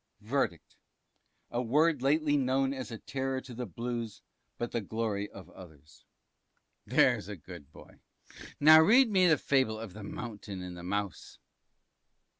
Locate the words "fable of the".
9.37-10.01